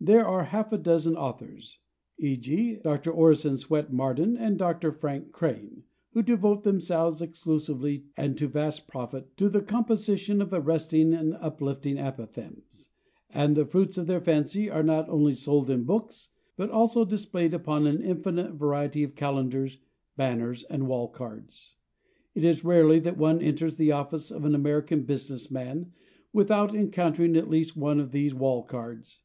There 0.00 0.26
are 0.26 0.44
half 0.44 0.72
a 0.72 0.78
dozen 0.78 1.14
authors, 1.14 1.80
/e. 2.18 2.40
g./, 2.40 2.76
Dr. 2.76 3.12
Orison 3.12 3.58
Swett 3.58 3.92
Marden 3.92 4.34
and 4.34 4.56
Dr. 4.56 4.90
Frank 4.90 5.30
Crane, 5.30 5.84
who 6.14 6.22
devote 6.22 6.62
themselves 6.62 7.20
exclusively, 7.20 8.06
and 8.16 8.34
to 8.38 8.48
vast 8.48 8.88
profit, 8.88 9.36
to 9.36 9.50
the 9.50 9.60
composition 9.60 10.40
of 10.40 10.54
arresting 10.54 11.12
and 11.12 11.34
uplifting 11.34 11.98
apothegms, 11.98 12.88
and 13.28 13.54
the 13.54 13.66
fruits 13.66 13.98
of 13.98 14.06
their 14.06 14.22
fancy 14.22 14.70
are 14.70 14.82
not 14.82 15.06
only 15.10 15.34
sold 15.34 15.68
in 15.68 15.84
books 15.84 16.30
but 16.56 16.70
also 16.70 17.04
displayed 17.04 17.52
upon 17.52 17.86
an 17.86 18.00
infinite 18.02 18.54
variety 18.54 19.02
of 19.02 19.14
calendars, 19.14 19.76
banners 20.16 20.64
and 20.64 20.88
wall 20.88 21.08
cards. 21.08 21.76
It 22.34 22.42
is 22.42 22.64
rarely 22.64 23.00
that 23.00 23.18
one 23.18 23.42
enters 23.42 23.76
the 23.76 23.92
office 23.92 24.30
of 24.30 24.46
an 24.46 24.54
American 24.54 25.02
business 25.02 25.50
man 25.50 25.92
without 26.32 26.74
encountering 26.74 27.36
at 27.36 27.50
least 27.50 27.76
one 27.76 28.00
of 28.00 28.12
these 28.12 28.34
wall 28.34 28.62
cards. 28.62 29.20